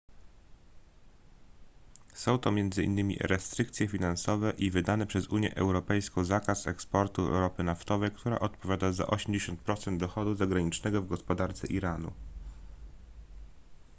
[2.13, 8.39] są to m.in restrykcje finansowe i wydany przez unię europejską zakaz eksportu ropy naftowej która
[8.39, 12.11] odpowiada za 80% dochodu zagranicznego w gospodarce iranu